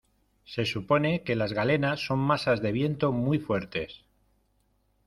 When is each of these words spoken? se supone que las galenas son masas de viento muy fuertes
se 0.45 0.65
supone 0.65 1.21
que 1.21 1.35
las 1.35 1.53
galenas 1.53 2.03
son 2.07 2.17
masas 2.17 2.63
de 2.63 2.71
viento 2.71 3.11
muy 3.11 3.37
fuertes 3.37 4.01